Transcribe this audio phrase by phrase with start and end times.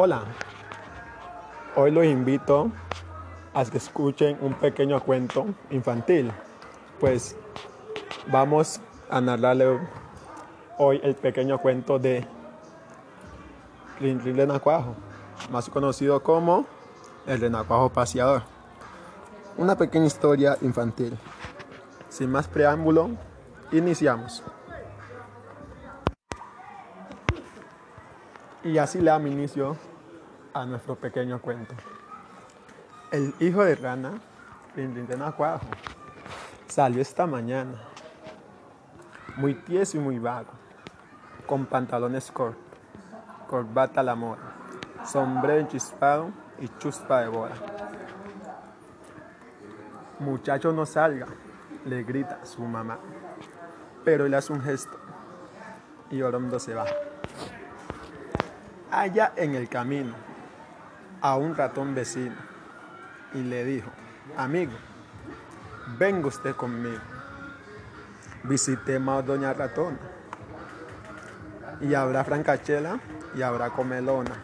[0.00, 0.22] Hola,
[1.74, 2.70] hoy los invito
[3.52, 6.30] a que escuchen un pequeño cuento infantil.
[7.00, 7.34] Pues
[8.28, 8.80] vamos
[9.10, 9.80] a narrarle
[10.78, 12.24] hoy el pequeño cuento de
[13.98, 14.94] Rin Rin Renacuajo,
[15.50, 16.64] más conocido como
[17.26, 18.42] el Renacuajo Paseador.
[19.56, 21.18] Una pequeña historia infantil.
[22.08, 23.10] Sin más preámbulo,
[23.72, 24.44] iniciamos.
[28.62, 29.76] Y así le damos inicio
[30.58, 31.72] a nuestro pequeño cuento.
[33.12, 34.18] El hijo de rana,
[34.74, 35.66] Rin Acuajo,
[36.66, 37.80] salió esta mañana,
[39.36, 40.50] muy tieso y muy vago,
[41.46, 42.60] con pantalones cortos,
[43.48, 44.38] corbata a la moda,
[45.04, 47.54] sombrero enchispado y chuspa de bola.
[50.18, 51.28] Muchacho no salga,
[51.84, 52.98] le grita su mamá,
[54.04, 54.98] pero él hace un gesto
[56.10, 56.84] y Orondo se va.
[58.90, 60.27] Allá en el camino,
[61.20, 62.36] a un ratón vecino
[63.34, 63.90] y le dijo,
[64.36, 64.72] amigo,
[65.98, 67.00] venga usted conmigo.
[68.44, 69.98] Visitemos a Doña Ratona.
[71.80, 72.98] Y habrá francachela
[73.34, 74.34] y habrá comelona.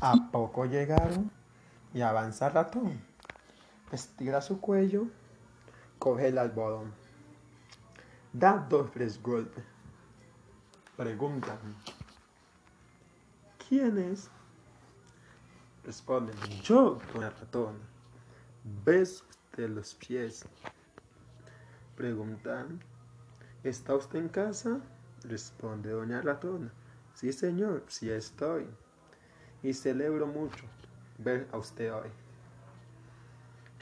[0.00, 1.30] A poco llegaron
[1.92, 3.00] y avanza ratón.
[3.92, 5.06] Estira su cuello,
[5.98, 6.92] coge el algodón.
[8.32, 9.64] Da dos tres golpes
[11.00, 11.56] Preguntan,
[13.66, 14.28] ¿quién es?
[15.82, 17.78] Responden, yo, doña ratona.
[18.84, 20.44] ¿Ves usted los pies?
[21.96, 22.80] Preguntan,
[23.64, 24.78] ¿está usted en casa?
[25.24, 26.70] Responde doña ratona.
[27.14, 28.66] Sí, señor, sí estoy.
[29.62, 30.66] Y celebro mucho
[31.16, 32.10] ver a usted hoy.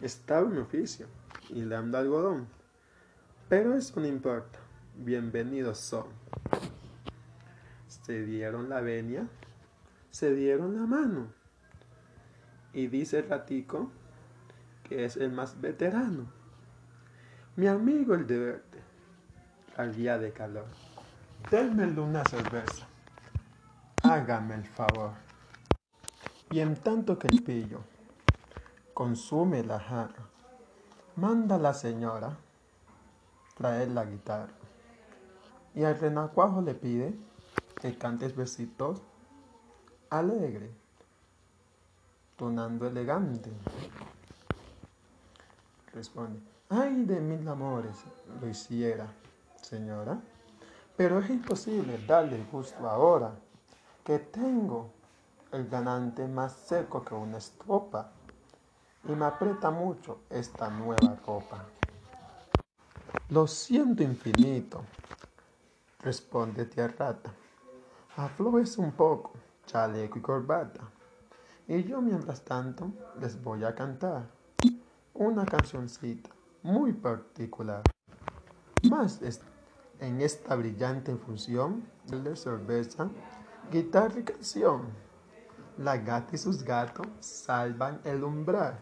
[0.00, 1.08] Estaba en oficio
[1.48, 2.46] y le ando algodón.
[3.48, 4.60] Pero eso no importa.
[4.94, 6.06] Bienvenidos son
[8.08, 9.28] se dieron la venia,
[10.10, 11.26] se dieron la mano.
[12.72, 13.90] Y dice el ratico,
[14.82, 16.24] que es el más veterano.
[17.56, 18.82] Mi amigo el de verde,
[19.76, 20.64] al día de calor,
[21.50, 22.86] démelo una cerveza.
[24.02, 25.12] Hágame el favor.
[26.50, 27.80] Y en tanto que el pillo
[28.94, 30.24] consume la jarra,
[31.14, 32.38] manda la señora
[33.58, 34.54] traer la guitarra.
[35.74, 37.28] Y al renacuajo le pide
[37.80, 39.00] que cantes versitos
[40.10, 40.70] alegre,
[42.36, 43.50] tonando elegante.
[45.92, 46.40] Responde,
[46.70, 47.96] ay de mil amores
[48.40, 49.06] lo hiciera,
[49.62, 50.18] señora,
[50.96, 53.32] pero es imposible darle gusto ahora,
[54.04, 54.90] que tengo
[55.52, 58.10] el ganante más seco que una estopa
[59.04, 61.64] y me aprieta mucho esta nueva copa.
[63.30, 64.82] Lo siento infinito,
[66.00, 67.32] responde tía rata.
[68.18, 69.34] Aflojes un poco,
[69.64, 70.80] chaleco y corbata.
[71.68, 72.90] Y yo mientras tanto
[73.20, 74.26] les voy a cantar
[75.14, 76.28] una cancioncita
[76.64, 77.84] muy particular.
[78.90, 79.20] Más
[80.00, 83.08] en esta brillante función de cerveza,
[83.70, 84.82] guitarra y canción.
[85.76, 88.80] La gata y sus gatos salvan el umbral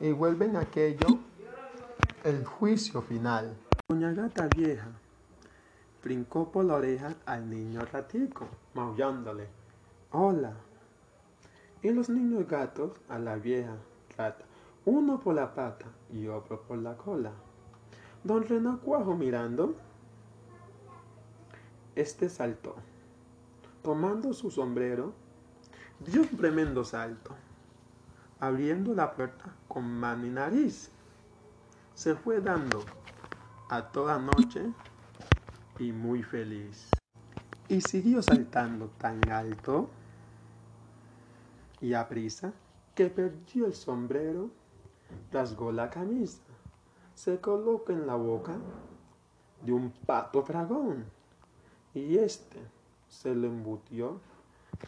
[0.00, 1.08] y vuelven aquello
[2.24, 3.54] el juicio final.
[3.86, 4.88] Doña gata vieja
[6.02, 9.48] brincó por la oreja al niño ratico, maullándole,
[10.10, 10.54] hola.
[11.82, 13.76] Y los niños gatos a la vieja
[14.16, 14.44] rata,
[14.84, 17.32] uno por la pata y otro por la cola.
[18.22, 19.74] Don Renacuajo mirando,
[21.94, 22.76] este saltó,
[23.82, 25.14] tomando su sombrero,
[26.00, 27.34] dio un tremendo salto,
[28.38, 30.90] abriendo la puerta con mano y nariz.
[31.94, 32.84] Se fue dando
[33.68, 34.72] a toda noche
[35.80, 37.02] y muy feliz.
[37.68, 39.88] Y siguió saltando tan alto
[41.80, 42.52] y a prisa
[42.94, 44.50] que perdió el sombrero,
[45.32, 46.42] rasgó la camisa,
[47.14, 48.58] se colocó en la boca
[49.64, 51.04] de un pato dragón
[51.94, 52.58] y este
[53.08, 54.20] se lo embutió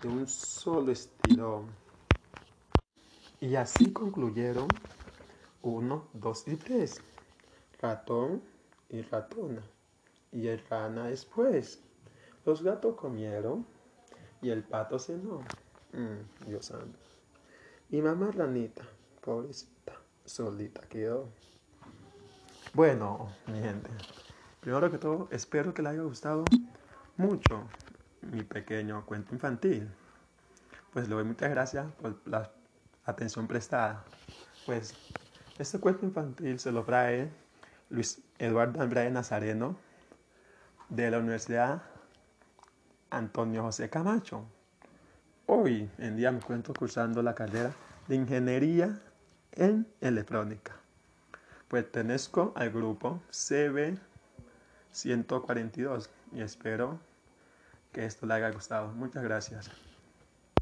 [0.03, 1.67] de un solo estirón.
[3.41, 4.69] Y así concluyeron
[5.63, 7.01] uno, dos y tres,
[7.81, 8.43] ratón
[8.91, 9.63] y ratona
[10.33, 11.83] y el rana después.
[12.45, 13.65] Los gatos comieron
[14.41, 15.41] y el pato cenó.
[15.93, 16.99] Mm, Dios santo.
[17.91, 18.83] Y mamá ranita,
[19.21, 19.93] pobrecita,
[20.25, 21.29] solita quedó.
[22.73, 23.91] Bueno, mi gente,
[24.61, 26.45] primero que todo, espero que les haya gustado
[27.19, 27.69] mucho
[28.23, 29.91] mi pequeño cuento infantil.
[30.93, 32.51] Pues le doy muchas gracias por la
[33.05, 34.05] atención prestada.
[34.65, 34.95] Pues
[35.59, 37.31] este cuento infantil se lo trae
[37.91, 39.77] Luis Eduardo Andrade Nazareno
[40.95, 41.83] de la Universidad
[43.09, 44.45] Antonio José Camacho.
[45.47, 47.73] Hoy en día me encuentro cursando la carrera
[48.09, 49.01] de Ingeniería
[49.53, 50.77] en Electrónica.
[51.69, 53.97] Pertenezco al grupo CB
[54.91, 56.99] 142 y espero
[57.91, 58.89] que esto le haya gustado.
[58.93, 59.92] Muchas gracias.